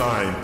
[0.00, 0.40] Lime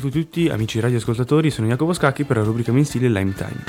[0.00, 3.64] Benvenuti tutti amici radioascoltatori, sono Jacopo Scacchi per la rubrica mensile Lime Time.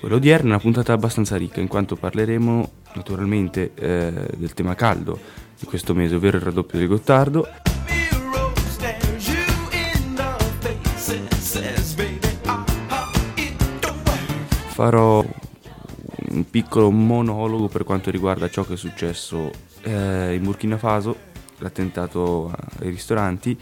[0.00, 5.20] Quella odierna è una puntata abbastanza ricca in quanto parleremo naturalmente eh, del tema caldo
[5.58, 7.46] di questo mese, ovvero il raddoppio del Gottardo,
[14.72, 15.22] farò
[16.30, 19.50] un piccolo monologo per quanto riguarda ciò che è successo
[19.82, 21.16] eh, in Burkina Faso,
[21.58, 23.58] l'attentato ai ristoranti.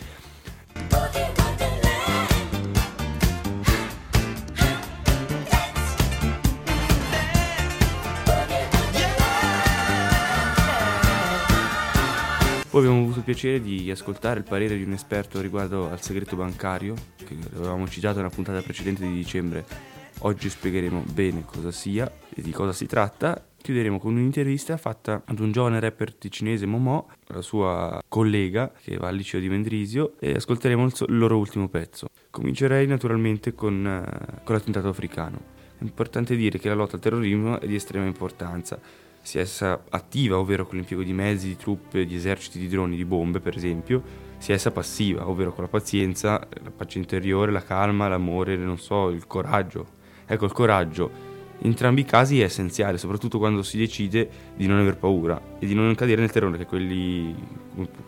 [12.70, 16.36] Poi abbiamo avuto il piacere di ascoltare il parere di un esperto riguardo al segreto
[16.36, 19.96] bancario, che avevamo citato nella puntata precedente di dicembre.
[20.22, 23.40] Oggi spiegheremo bene cosa sia e di cosa si tratta.
[23.60, 29.08] Chiuderemo con un'intervista fatta ad un giovane rapper ticinese Momo, la sua collega che va
[29.08, 32.08] al liceo di Mendrisio, e ascolteremo il, so- il loro ultimo pezzo.
[32.30, 35.56] Comincerei naturalmente con, eh, con l'attentato africano.
[35.78, 38.80] È importante dire che la lotta al terrorismo è di estrema importanza
[39.20, 43.04] sia essa attiva, ovvero con l'impiego di mezzi, di truppe, di eserciti, di droni, di
[43.04, 44.02] bombe, per esempio,
[44.38, 49.10] sia essa passiva, ovvero con la pazienza, la pace interiore, la calma, l'amore, non so,
[49.10, 49.96] il coraggio.
[50.28, 51.28] Ecco, il coraggio
[51.60, 55.66] in entrambi i casi è essenziale, soprattutto quando si decide di non aver paura e
[55.66, 57.34] di non cadere nel terrore che quelli,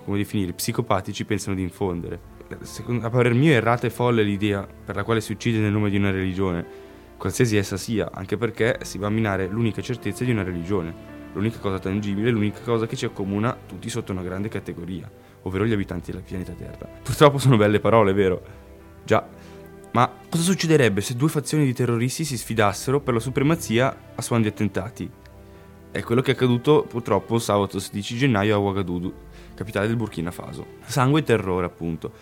[0.04, 2.38] come definire, psicopatici pensano di infondere.
[2.60, 5.72] Secondo, a parer mio è errata e folle l'idea per la quale si uccide nel
[5.72, 6.64] nome di una religione,
[7.16, 10.94] qualsiasi essa sia, anche perché si va a minare l'unica certezza di una religione,
[11.32, 15.10] l'unica cosa tangibile, l'unica cosa che ci accomuna tutti sotto una grande categoria,
[15.42, 16.88] ovvero gli abitanti del pianeta Terra.
[17.02, 18.42] Purtroppo sono belle parole, vero?
[19.04, 19.26] Già,
[19.92, 24.42] ma cosa succederebbe se due fazioni di terroristi si sfidassero per la supremazia a suon
[24.42, 25.10] di attentati?
[25.90, 29.12] È quello che è accaduto purtroppo sabato 16 gennaio a Ouagadougou,
[29.54, 30.64] capitale del Burkina Faso.
[30.84, 32.12] Sangue e terrore, appunto.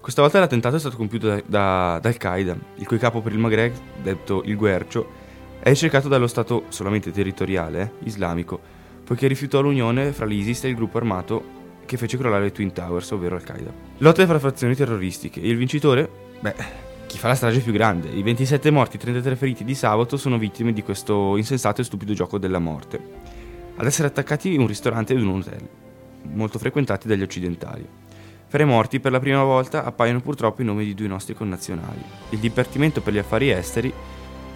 [0.00, 3.38] Questa volta l'attentato è stato compiuto da, da, da Al-Qaeda, il cui capo per il
[3.38, 5.24] Maghreb, detto il Guercio,
[5.58, 8.60] è ricercato dallo Stato solamente territoriale eh, islamico,
[9.02, 11.54] poiché rifiutò l'unione fra l'ISIS e il gruppo armato
[11.84, 13.72] che fece crollare le Twin Towers, ovvero Al-Qaeda.
[13.98, 16.08] Lotte fra fazioni terroristiche e il vincitore?
[16.38, 18.08] Beh, chi fa la strage più grande.
[18.08, 22.12] I 27 morti e 33 feriti di sabato sono vittime di questo insensato e stupido
[22.12, 23.00] gioco della morte.
[23.76, 25.68] Ad essere attaccati un ristorante ed un hotel,
[26.32, 27.86] molto frequentati dagli occidentali.
[28.48, 32.02] Fra i morti per la prima volta appaiono purtroppo i nomi di due nostri connazionali.
[32.30, 33.92] Il Dipartimento per gli Affari Esteri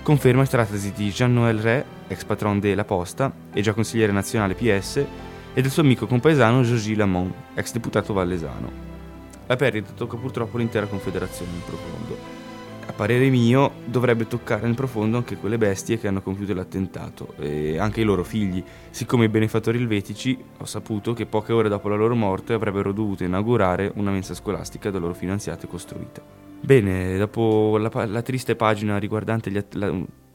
[0.02, 5.04] conferma che trattasi di Jean-Noël Ré, ex patron della Posta e già consigliere nazionale PS,
[5.52, 8.70] e del suo amico compaesano Georges Lamont, ex deputato vallesano.
[9.46, 12.39] La perdita tocca purtroppo l'intera confederazione in profondo.
[13.00, 17.78] A parere mio dovrebbe toccare nel profondo anche quelle bestie che hanno compiuto l'attentato e
[17.78, 21.96] anche i loro figli, siccome i benefattori elvetici ho saputo che poche ore dopo la
[21.96, 26.22] loro morte avrebbero dovuto inaugurare una mensa scolastica da loro finanziata e costruita.
[26.60, 29.90] Bene, dopo la, la triste pagina riguardante att- la,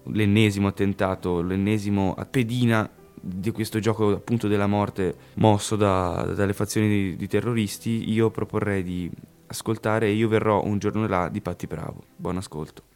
[0.05, 7.15] l'ennesimo attentato, l'ennesimo pedina di questo gioco appunto della morte mosso da, dalle fazioni di,
[7.15, 9.11] di terroristi, io proporrei di
[9.47, 12.03] ascoltare Io verrò un giorno là di Patti Bravo.
[12.15, 12.94] Buon ascolto.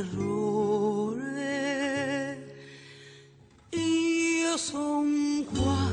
[0.00, 1.28] Errore?
[3.70, 5.90] Io son qua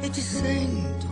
[0.00, 1.06] e ti sento,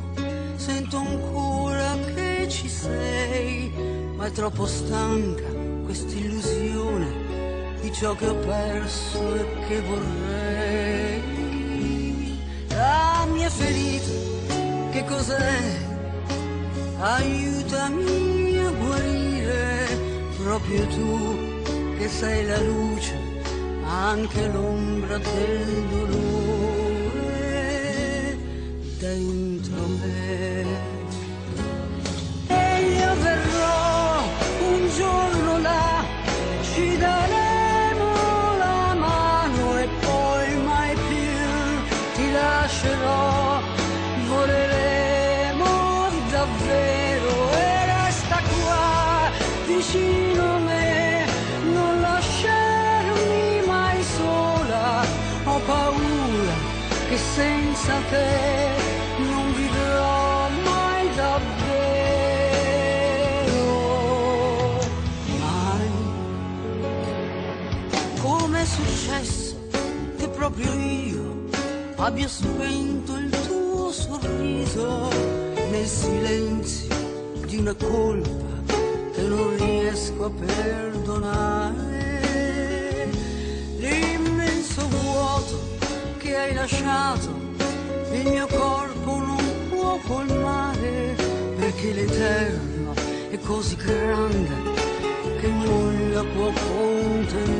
[0.56, 3.72] sento ancora che ci sei,
[4.16, 5.48] ma è troppo stanca
[5.84, 11.22] quest'illusione di ciò che ho perso e che vorrei.
[12.68, 14.10] La mia ferita,
[14.90, 15.92] che cos'è?
[16.96, 19.86] aiutami a guarire,
[20.38, 21.53] proprio tu
[22.04, 23.16] che sei la luce,
[23.82, 26.76] anche l'ombra del dolore
[28.98, 30.66] dentro me.
[32.46, 34.22] E io verrò
[34.68, 35.23] un giorno
[58.14, 58.30] te
[59.18, 62.52] non vivrò mai davvero,
[65.40, 65.90] mai.
[68.20, 69.54] Come è successo
[70.16, 71.44] che proprio io
[71.96, 75.08] abbia spento il tuo sorriso
[75.70, 76.94] nel silenzio
[77.46, 78.52] di una colpa
[79.12, 81.92] che non riesco a perdonare?
[83.78, 85.56] L'immenso vuoto
[86.18, 87.53] che hai lasciato
[88.24, 91.14] il mio corpo non può colmare
[91.56, 92.94] perché l'eterno
[93.30, 94.54] è così grande
[95.40, 97.52] che non la può contenere.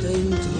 [0.00, 0.57] Dentro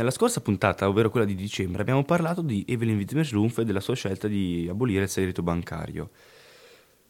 [0.00, 3.94] Nella scorsa puntata, ovvero quella di dicembre, abbiamo parlato di Evelyn Wittmer-Schlumpf e della sua
[3.94, 6.08] scelta di abolire il segreto bancario.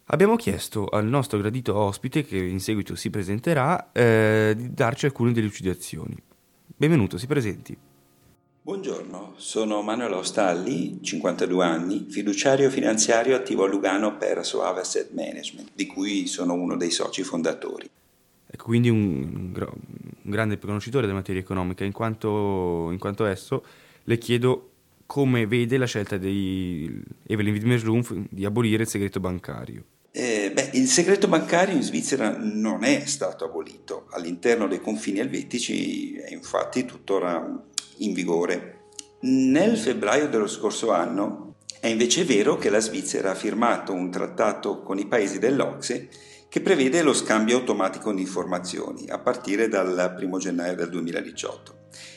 [0.07, 5.31] Abbiamo chiesto al nostro gradito ospite, che in seguito si presenterà, eh, di darci alcune
[5.31, 6.21] delucidazioni.
[6.65, 7.77] Benvenuto, si presenti.
[8.61, 15.69] Buongiorno, sono Manuel Ostalli, 52 anni, fiduciario finanziario attivo a Lugano per Soave Asset Management,
[15.73, 17.89] di cui sono uno dei soci fondatori.
[18.57, 23.63] Quindi un, un gra- un grande conoscitore della materia economica, in quanto, in quanto esso
[24.03, 24.69] le chiedo
[25.05, 29.83] come vede la scelta di Evelyn Wittmer-Schlumpf di abolire il segreto bancario.
[30.13, 36.15] Eh, beh, il segreto bancario in Svizzera non è stato abolito, all'interno dei confini elvetici
[36.15, 37.61] è infatti tuttora
[37.97, 38.79] in vigore.
[39.21, 44.81] Nel febbraio dello scorso anno è invece vero che la Svizzera ha firmato un trattato
[44.81, 46.09] con i paesi dell'Ocse
[46.51, 51.75] che prevede lo scambio automatico di informazioni a partire dal 1 gennaio del 2018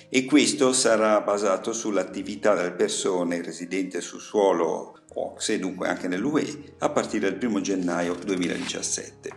[0.08, 6.90] e questo sarà basato sull'attività delle persone residenti sul suolo OXE, dunque anche nell'UE, a
[6.90, 9.30] partire dal 1 gennaio 2017.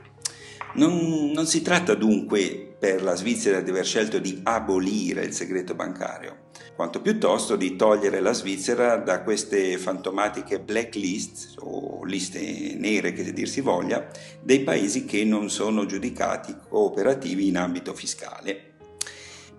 [0.77, 5.75] Non, non si tratta dunque per la Svizzera di aver scelto di abolire il segreto
[5.75, 6.46] bancario,
[6.77, 13.49] quanto piuttosto di togliere la Svizzera da queste fantomatiche blacklist o liste nere che dir
[13.49, 14.07] si voglia
[14.43, 18.75] dei paesi che non sono giudicati cooperativi in ambito fiscale.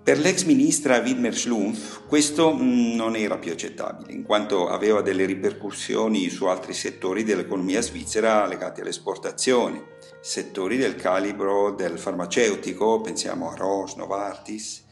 [0.01, 5.25] Per l'ex ministra Widmer Schlumpf questo mh, non era più accettabile, in quanto aveva delle
[5.25, 9.83] ripercussioni su altri settori dell'economia svizzera legati alle esportazioni,
[10.21, 14.87] settori del calibro del farmaceutico, pensiamo a Roche, Novartis,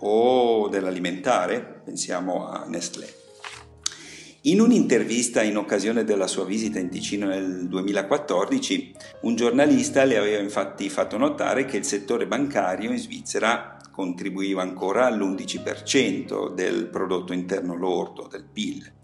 [0.00, 3.18] o dell'alimentare, pensiamo a Nestlé.
[4.44, 10.40] In un'intervista in occasione della sua visita in Ticino nel 2014, un giornalista le aveva
[10.40, 17.76] infatti fatto notare che il settore bancario in Svizzera contribuiva ancora all'11% del prodotto interno
[17.76, 18.99] lordo, del PIL.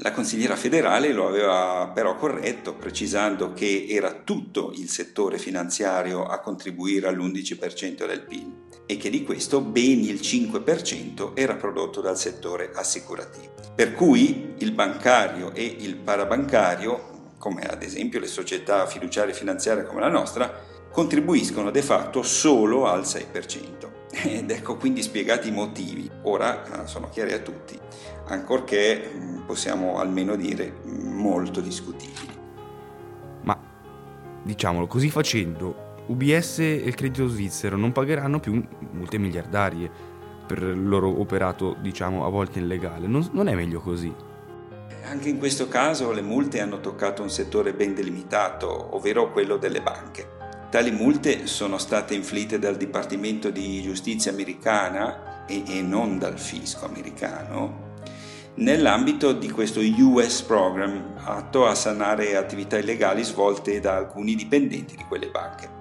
[0.00, 6.38] La consigliera federale lo aveva però corretto, precisando che era tutto il settore finanziario a
[6.40, 12.72] contribuire all'11% del PIL e che di questo ben il 5% era prodotto dal settore
[12.74, 13.54] assicurativo.
[13.74, 20.00] Per cui il bancario e il parabancario, come ad esempio le società fiduciarie finanziarie come
[20.00, 23.94] la nostra, contribuiscono de facto solo al 6%.
[24.24, 26.10] Ed ecco quindi spiegati i motivi.
[26.22, 27.78] Ora eh, sono chiari a tutti,
[28.26, 32.34] ancorché mm, possiamo almeno dire molto discutibili.
[33.42, 33.58] Ma
[34.42, 40.14] diciamolo, così facendo UBS e il credito svizzero non pagheranno più multe miliardarie
[40.46, 43.06] per il loro operato, diciamo, a volte illegale.
[43.06, 44.14] Non, non è meglio così.
[45.08, 49.82] Anche in questo caso le multe hanno toccato un settore ben delimitato, ovvero quello delle
[49.82, 50.34] banche.
[50.70, 56.84] Tali multe sono state inflitte dal Dipartimento di Giustizia americana e, e non dal fisco
[56.84, 57.85] americano
[58.56, 65.04] nell'ambito di questo US Program atto a sanare attività illegali svolte da alcuni dipendenti di
[65.04, 65.76] quelle banche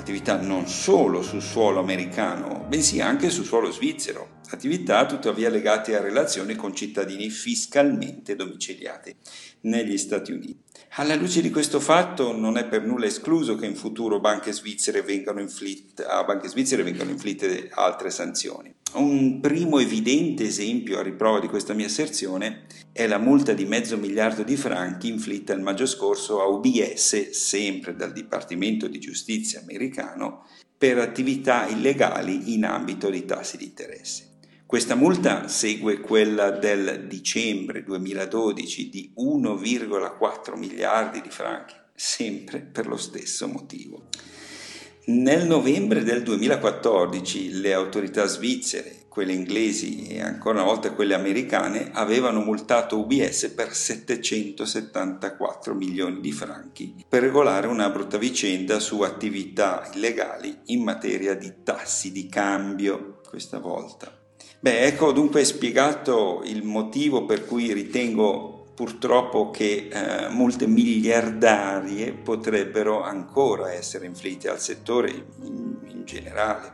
[0.00, 6.00] attività non solo sul suolo americano, bensì anche sul suolo svizzero, attività tuttavia legate a
[6.00, 9.14] relazioni con cittadini fiscalmente domiciliati
[9.62, 10.58] negli Stati Uniti.
[10.94, 14.98] Alla luce di questo fatto non è per nulla escluso che in futuro banche svizzere
[15.00, 18.74] a banche svizzere vengano inflitte altre sanzioni.
[18.92, 23.96] Un primo evidente esempio a riprova di questa mia asserzione è la multa di mezzo
[23.96, 30.44] miliardo di franchi inflitta il maggio scorso a UBS, sempre dal Dipartimento di Giustizia americano,
[30.76, 34.38] per attività illegali in ambito di tassi di interesse.
[34.66, 42.96] Questa multa segue quella del dicembre 2012 di 1,4 miliardi di franchi, sempre per lo
[42.96, 44.08] stesso motivo.
[45.12, 51.90] Nel novembre del 2014 le autorità svizzere, quelle inglesi e ancora una volta quelle americane
[51.92, 59.90] avevano multato UBS per 774 milioni di franchi per regolare una brutta vicenda su attività
[59.92, 64.16] illegali in materia di tassi di cambio questa volta.
[64.60, 68.49] Beh, ecco dunque spiegato il motivo per cui ritengo
[68.80, 76.72] purtroppo che eh, multe miliardarie potrebbero ancora essere inflitte al settore in, in generale.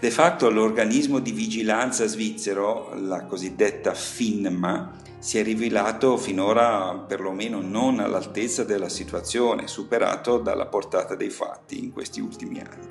[0.00, 8.00] De fatto l'organismo di vigilanza svizzero, la cosiddetta FINMA, si è rivelato finora perlomeno non
[8.00, 12.88] all'altezza della situazione, superato dalla portata dei fatti in questi ultimi anni.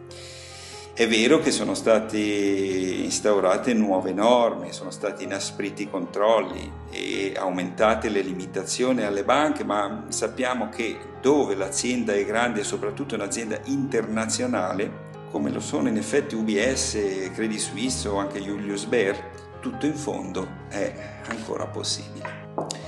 [0.96, 8.10] È vero che sono state instaurate nuove norme, sono stati inaspriti i controlli e aumentate
[8.10, 15.10] le limitazioni alle banche, ma sappiamo che dove l'azienda è grande e soprattutto un'azienda internazionale,
[15.32, 19.32] come lo sono in effetti UBS, Credit Suisse o anche Julius Baer,
[19.62, 20.94] tutto in fondo è
[21.26, 22.83] ancora possibile.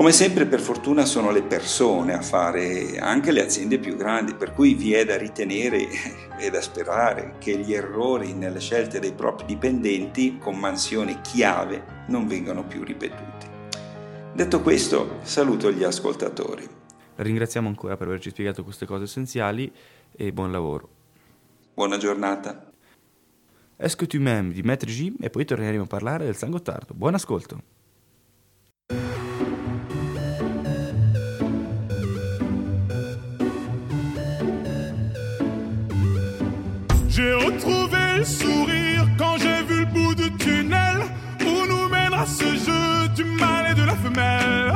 [0.00, 4.54] Come sempre per fortuna sono le persone a fare anche le aziende più grandi, per
[4.54, 5.88] cui vi è da ritenere
[6.40, 12.26] e da sperare che gli errori nelle scelte dei propri dipendenti con mansioni chiave non
[12.26, 13.46] vengano più ripetuti.
[14.32, 16.66] Detto questo, saluto gli ascoltatori.
[17.16, 19.70] Ringraziamo ancora per averci spiegato queste cose essenziali
[20.12, 20.88] e buon lavoro.
[21.74, 22.72] Buona giornata.
[23.76, 26.94] Est-ce que tu m'aimes di Maître G e poi torneremo a parlare del San Gottardo.
[26.94, 27.79] Buon ascolto.
[37.20, 41.00] J'ai retrouvé le sourire quand j'ai vu le bout du tunnel
[41.42, 44.72] où nous mènera ce jeu du mal et de la femelle.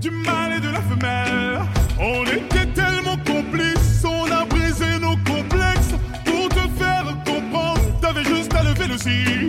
[0.00, 1.60] Du mal et de la femelle.
[1.98, 5.94] On était tellement complices, on a brisé nos complexes
[6.24, 7.80] pour te faire comprendre.
[8.00, 9.48] T'avais juste à lever le cil.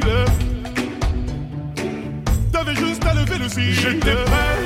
[2.51, 3.73] T'avais juste à lever le cil.
[3.73, 4.56] J'étais prêt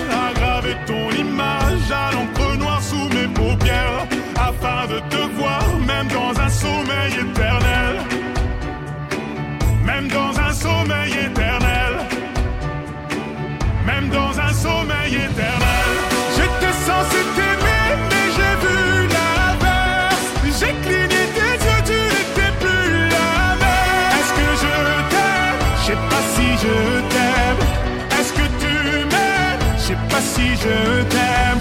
[30.63, 31.59] je t'aime.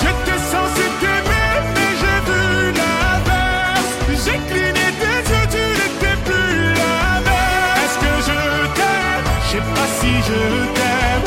[0.00, 2.44] J'étais censé t'aimer, mais j'ai vu
[2.80, 3.92] l'inverse.
[4.24, 7.80] J'ai cligné tes yeux, tu n'étais plus la même.
[7.82, 8.40] Est-ce que je
[8.78, 9.26] t'aime?
[9.42, 10.40] Je sais pas si je
[10.76, 11.26] t'aime.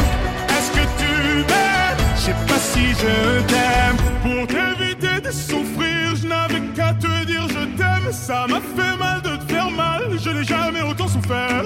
[0.56, 1.13] Est-ce que tu
[1.50, 2.01] m'aimes?
[2.15, 3.13] Je sais pas si je
[3.51, 3.98] t'aime.
[4.24, 8.12] Pour t'éviter de souffrir, je n'avais qu'à te dire je t'aime.
[8.12, 11.63] Ça m'a fait mal de te faire mal, je n'ai jamais autant souffert.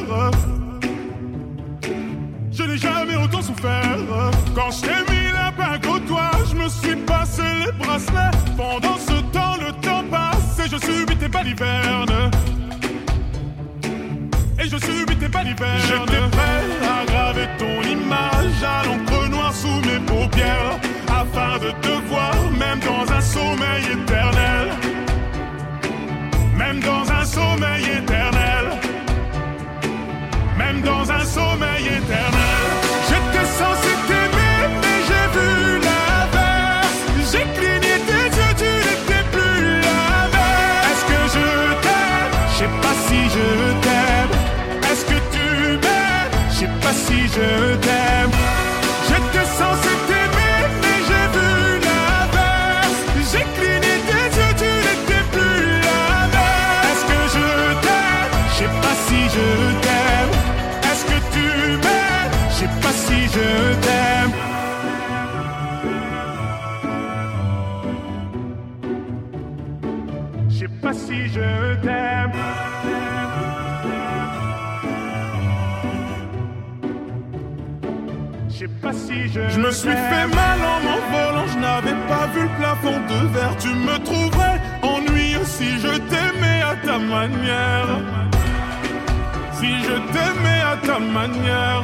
[2.51, 3.97] Je n'ai jamais autant souffert.
[4.55, 5.22] Quand je t'ai mis
[7.35, 8.37] passé les bracelets.
[8.57, 12.31] Pendant ce temps, le temps passe et je subis tes balivernes.
[14.59, 15.79] Et je subis tes balivernes.
[15.87, 20.79] J'étais prêt à graver ton image à l'encre noire sous mes paupières.
[21.07, 24.82] Afin de te voir, même dans un sommeil éternel.
[43.07, 43.47] Si je
[43.83, 44.33] t'aime.
[44.91, 45.47] Est-ce que tu
[45.83, 46.33] m'aimes?
[46.49, 47.47] Je sais pas si je
[47.85, 48.33] t'aime.
[49.07, 51.51] J'étais censé t'aimer, mais j'ai vu
[51.87, 52.99] l'inverse.
[53.31, 56.49] J'ai cligné tes yeux, tu n'étais plus la même.
[56.89, 57.47] Est-ce que je
[57.85, 58.33] t'aime?
[58.49, 59.47] Je sais pas si je
[59.83, 60.33] t'aime.
[60.89, 61.45] Est-ce que tu
[61.83, 62.33] m'aimes?
[62.49, 63.47] Je sais pas si je
[63.85, 64.33] t'aime.
[70.49, 72.31] Je sais pas si je t'aime.
[78.83, 79.41] Pas si je.
[79.49, 83.55] Je me suis fait mal en m'envolant, je n'avais pas vu le plafond de verre.
[83.57, 87.91] Tu me trouverais ennuyeux si je t'aimais à ta manière.
[89.57, 91.81] Si je t'aimais à ta manière.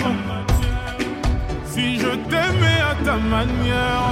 [1.71, 4.07] Si je t'aimais à ta manière.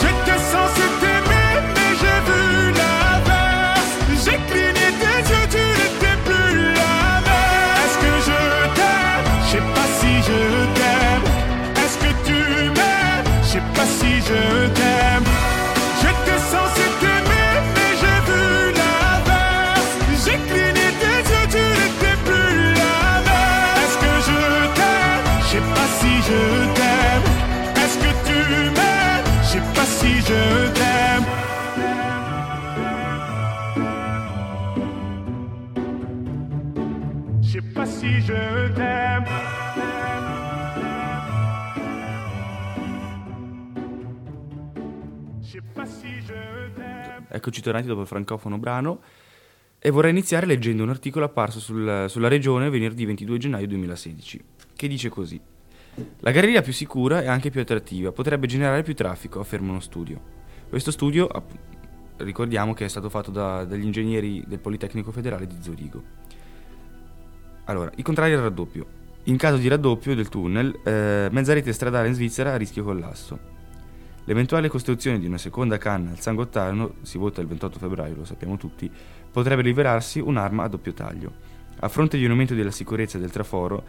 [0.00, 2.44] J'étais censé t'aimer, mais j'ai vu
[2.80, 3.92] l'inverse.
[4.24, 4.65] J'ai cligné
[47.36, 49.00] Eccoci tornati dopo il francofono brano
[49.78, 54.42] e vorrei iniziare leggendo un articolo apparso sul- sulla regione venerdì 22 gennaio 2016
[54.74, 55.38] che dice così.
[56.20, 60.18] La galleria più sicura e anche più attrattiva potrebbe generare più traffico, afferma uno studio.
[60.68, 61.28] Questo studio,
[62.16, 66.02] ricordiamo che è stato fatto da- dagli ingegneri del Politecnico Federale di Zurigo.
[67.64, 68.86] Allora, i contrari al raddoppio.
[69.24, 73.54] In caso di raddoppio del tunnel, eh, mezza rete stradale in Svizzera a rischio collasso.
[74.28, 78.24] L'eventuale costruzione di una seconda canna al San Gottardo, si vota il 28 febbraio, lo
[78.24, 78.90] sappiamo tutti,
[79.30, 81.32] potrebbe rivelarsi un'arma a doppio taglio.
[81.78, 83.84] A fronte di un aumento della sicurezza del traforo,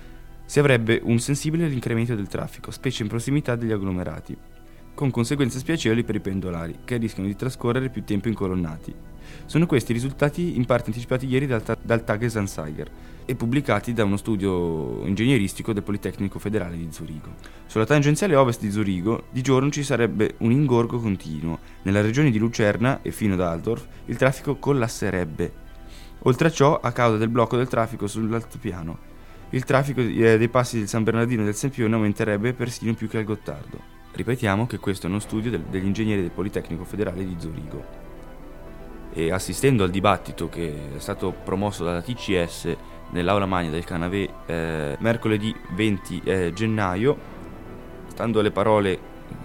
[0.46, 4.38] si avrebbe un sensibile incremento del traffico, specie in prossimità degli agglomerati,
[4.94, 8.94] con conseguenze spiacevoli per i pendolari, che rischiano di trascorrere più tempo incolonnati.
[9.48, 12.92] Sono questi i risultati in parte anticipati ieri dal, ta- dal Tagesanzeiger
[13.30, 17.36] e pubblicati da uno studio ingegneristico del Politecnico Federale di Zurigo.
[17.66, 21.60] Sulla tangenziale ovest di Zurigo, di giorno ci sarebbe un ingorgo continuo.
[21.82, 25.66] Nella regione di Lucerna e fino ad Altdorf il traffico collasserebbe.
[26.20, 28.98] Oltre a ciò, a causa del blocco del traffico sull'altopiano,
[29.50, 33.18] il traffico eh, dei passi del San Bernardino e del Sempione aumenterebbe persino più che
[33.18, 33.96] al Gottardo.
[34.14, 38.06] Ripetiamo che questo è uno studio del- degli ingegneri del Politecnico Federale di Zurigo.
[39.12, 42.76] E assistendo al dibattito che è stato promosso dalla TCS
[43.12, 47.18] nell'aula magna del Canavè eh, mercoledì 20 eh, gennaio,
[48.08, 49.00] stando alle parole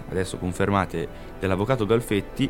[0.09, 2.49] adesso confermate dell'avvocato Galfetti,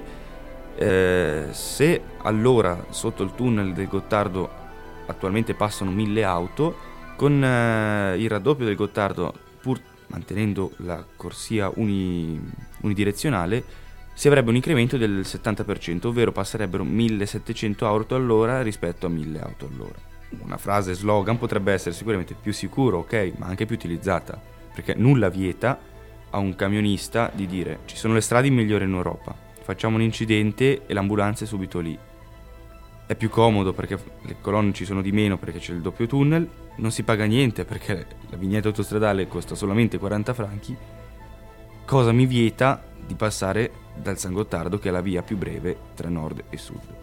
[0.77, 4.51] eh, se allora sotto il tunnel del Gottardo
[5.07, 12.41] attualmente passano mille auto, con eh, il raddoppio del Gottardo, pur mantenendo la corsia uni-
[12.81, 13.65] unidirezionale,
[14.15, 19.69] si avrebbe un incremento del 70%, ovvero passerebbero 1700 auto all'ora rispetto a 1000 auto
[19.73, 20.12] all'ora.
[20.41, 24.41] Una frase slogan potrebbe essere sicuramente più sicuro, ok, ma anche più utilizzata,
[24.75, 25.79] perché nulla vieta
[26.31, 30.87] a un camionista di dire ci sono le strade migliori in Europa, facciamo un incidente
[30.87, 31.99] e l'ambulanza è subito lì.
[33.07, 36.49] È più comodo perché le colonne ci sono di meno perché c'è il doppio tunnel,
[36.77, 40.77] non si paga niente perché la vignetta autostradale costa solamente 40 franchi.
[41.85, 46.09] Cosa mi vieta di passare dal San Gottardo che è la via più breve tra
[46.09, 47.02] nord e sud?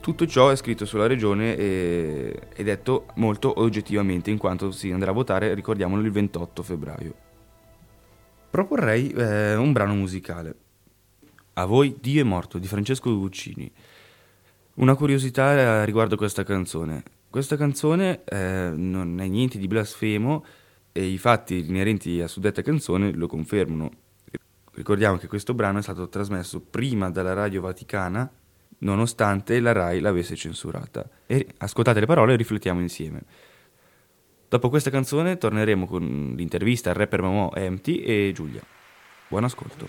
[0.00, 5.10] Tutto ciò è scritto sulla regione e è detto molto oggettivamente in quanto si andrà
[5.10, 7.14] a votare, ricordiamolo, il 28 febbraio.
[8.48, 10.54] Proporrei eh, un brano musicale.
[11.54, 13.70] A voi Dio è morto di Francesco Guccini.
[14.76, 17.02] Una curiosità riguardo questa canzone.
[17.28, 20.44] Questa canzone eh, non è niente di blasfemo
[20.92, 23.90] e i fatti inerenti a suddetta canzone lo confermano.
[24.72, 28.28] Ricordiamo che questo brano è stato trasmesso prima dalla Radio Vaticana,
[28.80, 31.08] nonostante la RAI l'avesse censurata.
[31.26, 33.22] E ascoltate le parole e riflettiamo insieme.
[34.48, 38.62] Dopo questa canzone torneremo con l'intervista al rapper Mamò Empty e Giulia.
[39.28, 39.86] Buon ascolto.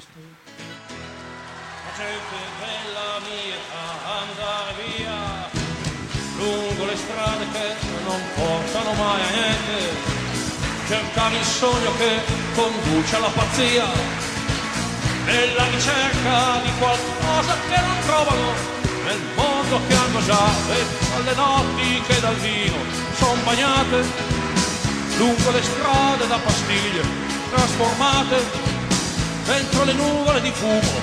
[6.37, 10.11] Lungo le strade che non portano mai a niente
[10.87, 12.19] cercare il sogno che
[12.53, 13.85] conduce alla pazzia
[15.25, 18.70] nella ricerca di qualcosa che non trovano
[19.11, 22.77] nel mondo che hanno già e alle notti che dal vino
[23.17, 24.05] son bagnate
[25.17, 27.03] lungo le strade da pastiglie
[27.49, 28.37] trasformate
[29.45, 30.99] dentro le nuvole di fumo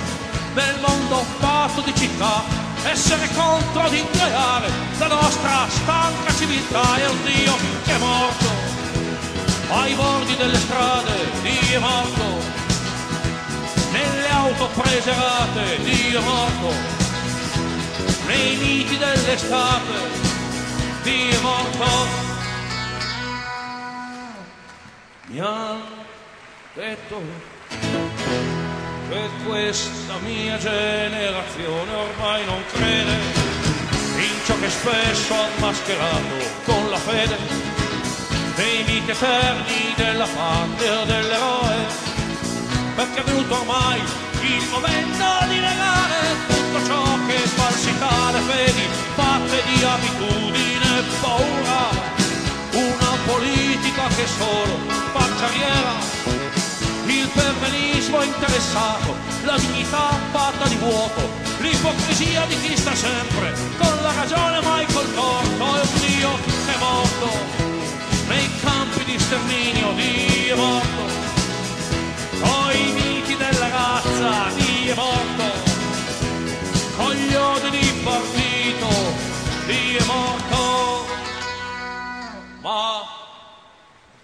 [0.54, 2.44] del mondo fatto di città
[2.84, 8.46] essere contro di ingoiare la nostra stanca civiltà e un Dio che è morto
[9.70, 12.56] ai bordi delle strade Dio è morto
[13.92, 16.97] nelle auto preserate Dio è morto
[18.28, 20.36] nei miti dell'estate
[21.02, 22.06] Dio è morto.
[25.26, 26.06] Mi hanno
[26.74, 27.22] detto
[29.08, 33.16] che questa mia generazione ormai non crede
[34.16, 37.36] in ciò che spesso ha mascherato con la fede
[38.54, 41.76] dei miti eterni della patria dell'eroe
[42.94, 44.00] perché è venuto ormai
[44.42, 45.97] il momento di negare
[50.08, 51.90] fatte di abitudine e paura
[52.72, 54.78] una politica che solo
[55.12, 56.16] fa carriera.
[57.06, 64.12] Il perbenismo interessato, la dignità fatta di vuoto, l'ipocrisia di chi sta sempre con la
[64.12, 66.30] ragione mai col torto e un Dio
[66.66, 67.30] che è morto
[68.28, 71.02] nei campi di sterminio, Dio è morto,
[72.40, 75.37] coi miti della razza, Dio è morto,
[82.68, 83.02] ma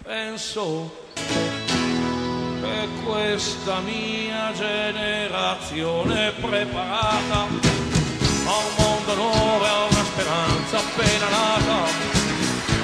[0.04, 11.28] penso che questa mia generazione è preparata a un mondo nuovo a una speranza appena
[11.30, 11.76] nata,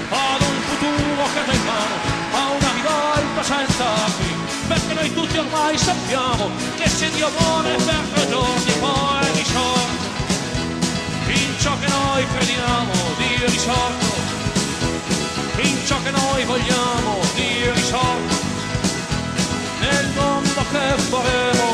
[0.08, 1.96] ad un futuro che ha in mano,
[2.32, 4.32] a una rivolta senza armi,
[4.66, 10.08] perché noi tutti ormai sappiamo che se Dio vuole per tre giorni poi risorge,
[11.26, 14.09] in ciò che noi crediamo Dio risorto,
[15.62, 18.34] in ciò che noi vogliamo Dio risorto
[19.80, 21.68] nel mondo che faremo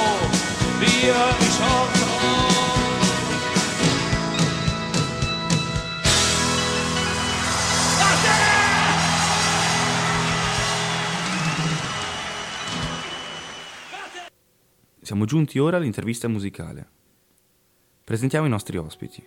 [0.79, 2.07] via risorto
[15.07, 16.85] Siamo giunti ora all'intervista musicale.
[18.03, 19.25] Presentiamo i nostri ospiti.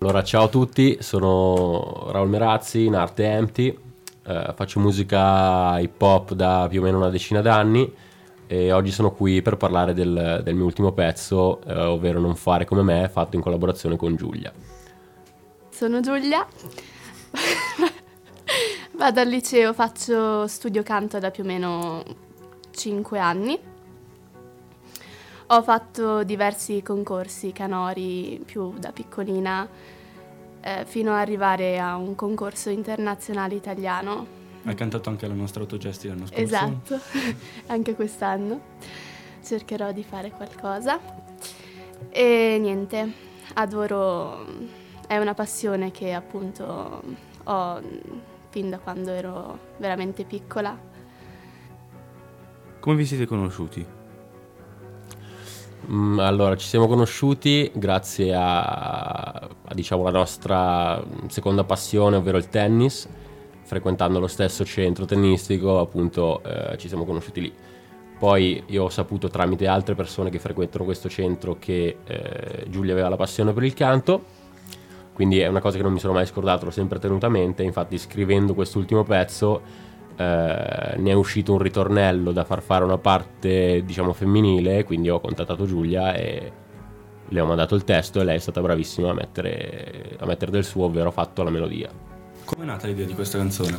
[0.00, 3.78] Allora, ciao a tutti, sono Raul Merazzi, in arte Empty,
[4.30, 7.92] eh, faccio musica hip hop da più o meno una decina d'anni
[8.46, 12.64] e oggi sono qui per parlare del, del mio ultimo pezzo, eh, ovvero Non fare
[12.64, 14.52] come me, fatto in collaborazione con Giulia.
[15.68, 16.46] Sono Giulia,
[18.96, 22.02] vado al liceo, faccio studio canto da più o meno
[22.72, 23.58] 5 anni.
[25.46, 29.68] Ho fatto diversi concorsi canori più da piccolina
[30.60, 34.38] eh, fino ad arrivare a un concorso internazionale italiano.
[34.64, 36.42] Hai cantato anche la nostra autogesti l'anno scorso?
[36.42, 37.00] Esatto,
[37.66, 38.60] anche quest'anno
[39.42, 41.00] cercherò di fare qualcosa.
[42.10, 43.12] E niente,
[43.54, 44.44] adoro,
[45.06, 47.02] è una passione che appunto
[47.44, 47.80] ho
[48.50, 50.78] fin da quando ero veramente piccola.
[52.80, 53.98] Come vi siete conosciuti?
[55.88, 62.48] Mm, allora, ci siamo conosciuti grazie a, a, diciamo, la nostra seconda passione, ovvero il
[62.48, 63.08] tennis.
[63.62, 67.52] Frequentando lo stesso centro tennistico, appunto, eh, ci siamo conosciuti lì.
[68.18, 73.08] Poi io ho saputo tramite altre persone che frequentano questo centro che eh, Giulia aveva
[73.08, 74.24] la passione per il canto,
[75.14, 77.62] quindi è una cosa che non mi sono mai scordato, l'ho sempre tenuta a mente.
[77.62, 79.62] Infatti, scrivendo quest'ultimo pezzo,
[80.20, 84.84] eh, ne è uscito un ritornello da far fare una parte, diciamo, femminile.
[84.84, 86.52] Quindi ho contattato Giulia e
[87.26, 90.64] le ho mandato il testo e lei è stata bravissima a mettere, a mettere del
[90.64, 91.88] suo, ovvero fatto la melodia.
[92.44, 93.78] Come è nata l'idea di questa canzone?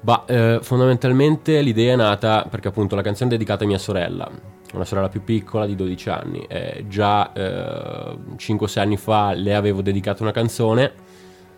[0.00, 4.28] Bah, eh, fondamentalmente l'idea è nata perché appunto la canzone è dedicata a mia sorella,
[4.72, 6.44] una sorella più piccola di 12 anni.
[6.48, 10.92] Eh, già eh, 5-6 anni fa le avevo dedicato una canzone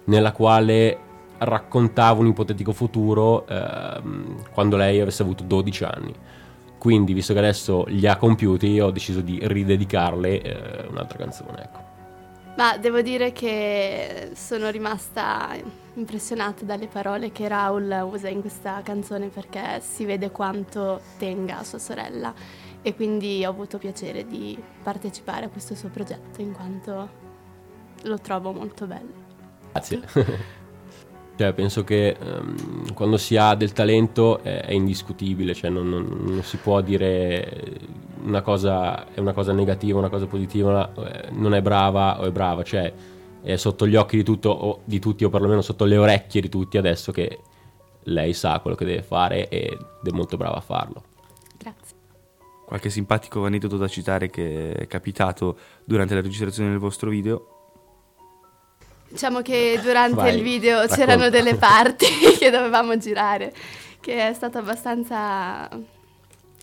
[0.04, 1.06] nella quale
[1.38, 6.14] raccontavo un ipotetico futuro ehm, quando lei avesse avuto 12 anni.
[6.78, 11.62] Quindi, visto che adesso li ha compiuti, ho deciso di ridedicarle eh, un'altra canzone.
[11.62, 11.86] Ecco.
[12.56, 15.56] Ma devo dire che sono rimasta
[15.94, 21.64] impressionata dalle parole che Raul usa in questa canzone perché si vede quanto tenga a
[21.64, 22.32] sua sorella
[22.82, 27.08] e quindi ho avuto piacere di partecipare a questo suo progetto in quanto
[28.02, 29.26] lo trovo molto bello.
[29.72, 30.00] Grazie.
[31.38, 36.18] cioè, penso che ehm, quando si ha del talento è, è indiscutibile, cioè non, non-
[36.20, 37.78] non si può dire
[38.24, 42.32] una cosa è una cosa negativa, una cosa positiva, eh, non è brava o è
[42.32, 42.92] brava, cioè
[43.40, 46.48] è sotto gli occhi di, tutto, o di tutti o perlomeno sotto le orecchie di
[46.48, 47.38] tutti adesso che
[48.02, 51.04] lei sa quello che deve fare ed è molto brava a farlo.
[51.56, 51.96] Grazie.
[52.66, 57.57] Qualche simpatico aneddoto da citare che è capitato durante la registrazione del vostro video?
[59.08, 60.96] Diciamo che durante Vai, il video racconta.
[60.96, 62.06] c'erano delle parti
[62.38, 63.54] che dovevamo girare,
[64.00, 65.68] che è stato abbastanza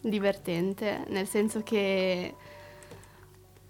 [0.01, 2.33] divertente, nel senso che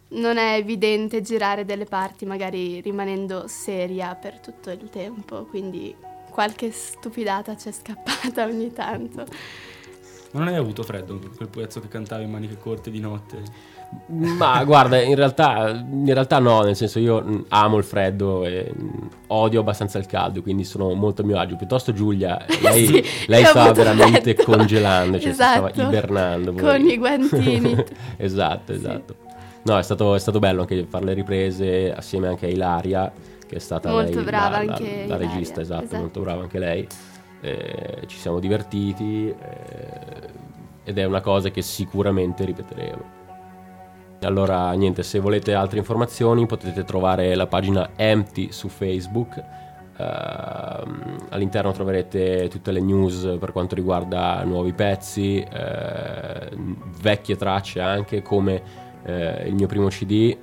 [0.07, 5.95] non è evidente girare delle parti magari rimanendo seria per tutto il tempo, quindi
[6.29, 9.25] qualche stupidata c'è scappata ogni tanto.
[10.31, 13.41] Ma non hai avuto freddo quel pezzo che cantavi in maniche corte di notte?
[14.07, 18.71] Ma guarda, in realtà, in realtà no, nel senso io mh, amo il freddo e
[18.75, 21.55] mh, odio abbastanza il caldo, quindi sono molto a mio agio.
[21.55, 24.43] Piuttosto Giulia, lei, Sì, lei stava veramente freddo.
[24.43, 26.53] congelando, cioè Esatto, stava ibernando.
[26.53, 27.75] Con i guantini.
[28.17, 29.15] esatto, esatto.
[29.63, 33.11] No, è stato, è stato bello anche fare le riprese assieme anche a Ilaria,
[33.47, 35.99] che è stata Molto lei brava la, la- anche la Ilaria, regista, esatto, esatto.
[36.01, 36.87] molto brava anche lei.
[37.41, 40.29] Eh, ci siamo divertiti eh,
[40.83, 43.14] ed è una cosa che sicuramente ripeteremo.
[44.21, 49.43] Allora, niente, se volete altre informazioni potete trovare la pagina Empty su Facebook.
[49.97, 56.49] Ehm, all'interno troverete tutte le news per quanto riguarda nuovi pezzi, eh,
[57.01, 58.61] vecchie tracce anche come
[59.05, 60.35] eh, il mio primo CD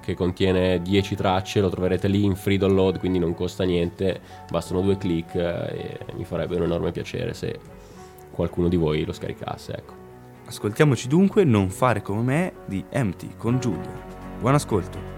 [0.00, 4.80] che contiene 10 tracce, lo troverete lì in free download, quindi non costa niente, bastano
[4.80, 7.58] due click eh, e mi farebbe un enorme piacere se
[8.32, 10.03] qualcuno di voi lo scaricasse, ecco.
[10.46, 14.02] Ascoltiamoci dunque Non fare come me di Empty con Giulia.
[14.38, 15.12] Buon ascolto.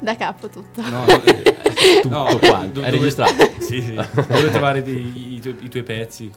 [0.00, 0.82] Da capo tutto.
[0.82, 3.52] No, eh, Tutto quanto, è registrato.
[3.64, 3.94] Sì, sì.
[3.94, 6.30] Volevo trovare dei- i, tuoi, i tuoi pezzi.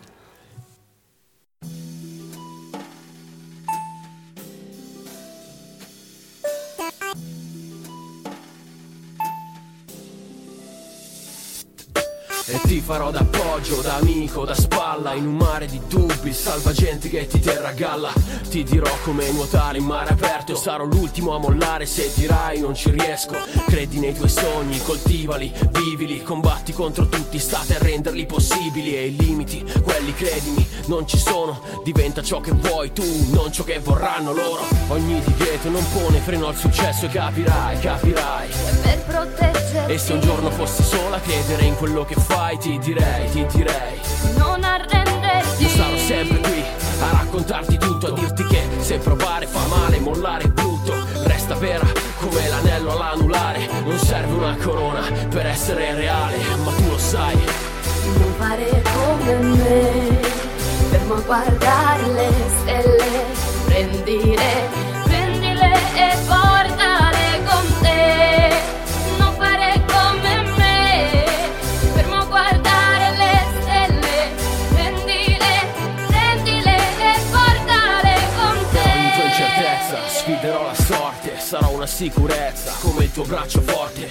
[12.88, 17.68] Farò d'appoggio, da amico, da spalla In un mare di dubbi, salvagente che ti terrà
[17.68, 18.14] a galla.
[18.48, 22.90] Ti dirò come nuotare in mare aperto Sarò l'ultimo a mollare se dirai non ci
[22.92, 23.36] riesco.
[23.68, 29.16] Credi nei tuoi sogni, coltivali, vivili Combatti contro tutti, state a renderli possibili E i
[29.18, 31.62] limiti, quelli credimi, non ci sono.
[31.84, 34.62] Diventa ciò che vuoi tu, non ciò che vorranno loro.
[34.88, 38.50] Ogni divieto non pone freno al successo E capirai, capirai.
[38.82, 39.47] Per proteggere
[39.88, 43.46] e se un giorno fossi sola a credere in quello che fai ti direi, ti
[43.54, 44.00] direi.
[44.36, 45.64] Non arrenderti.
[45.64, 46.64] Io sarò sempre qui
[47.00, 50.94] a raccontarti tutto A dirti che se provare fa male, mollare è brutto.
[51.24, 51.86] Resta vera
[52.20, 53.68] come l'anello all'anulare.
[53.84, 57.40] Non serve una corona per essere reale Ma tu lo sai.
[58.04, 60.20] Non fare come me
[60.90, 62.47] fermo a guardare
[81.98, 84.08] sicurezza, come il tuo braccio forte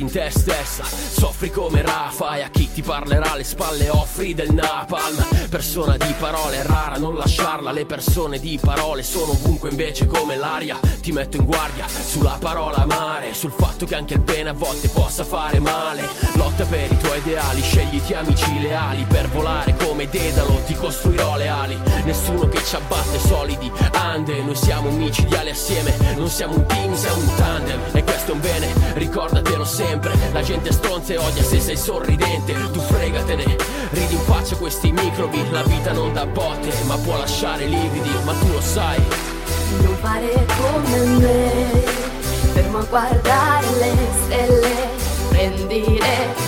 [0.00, 4.34] Credi in te stessa, soffri come Rafa E a chi ti parlerà alle spalle offri
[4.34, 5.16] del napalm.
[5.48, 7.70] Persona di parole, è rara non lasciarla.
[7.72, 10.78] Le persone di parole sono ovunque invece come l'aria.
[11.00, 14.88] Ti metto in guardia sulla parola amare Sul fatto che anche il bene a volte
[14.88, 16.08] possa fare male.
[16.34, 19.04] Lotta per i tuoi ideali, scegliti amici leali.
[19.04, 21.78] Per volare come Dedalo ti costruirò le ali.
[22.04, 24.42] Nessuno che ci abbatte solidi ande.
[24.42, 25.94] Noi siamo micidiali assieme.
[26.16, 27.80] Non siamo un team, siamo un tandem.
[27.92, 29.89] E questo è un bene, ricordatelo sempre
[30.32, 32.54] La gente stronza e odia se sei sorridente.
[32.72, 33.56] Tu fregatene,
[33.90, 35.50] ridi in faccia questi microbi.
[35.50, 39.02] La vita non dà botte, ma può lasciare lividi Ma tu lo sai.
[39.82, 41.82] Non fare come me,
[42.52, 44.88] fermo a guardare le stelle,
[45.28, 46.39] prendile,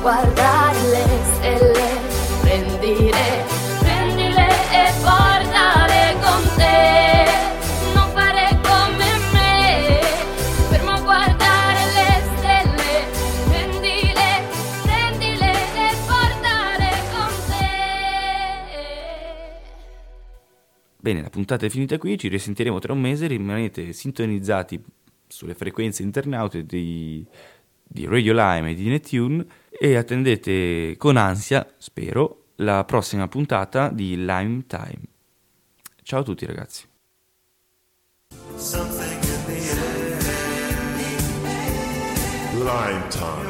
[0.00, 1.88] guardare le stelle,
[2.40, 3.44] prendile,
[3.80, 7.26] prendile e portale con te.
[7.94, 10.00] Non fare come me,
[10.68, 13.06] fermo a guardare le stelle,
[13.48, 14.46] prendile,
[14.82, 17.66] prendile e portale con te.
[20.96, 24.82] Bene, la puntata è finita qui, ci risentiremo tra un mese, rimanete sintonizzati
[25.26, 27.26] sulle frequenze internaute di,
[27.82, 29.46] di Radio Lime e di Netune
[29.80, 35.02] e attendete con ansia, spero, la prossima puntata di Lime Time.
[36.02, 36.86] Ciao a tutti ragazzi.
[42.54, 43.48] Lime time.